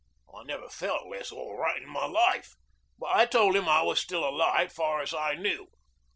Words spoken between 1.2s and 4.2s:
all right in my life, but I told 'im I was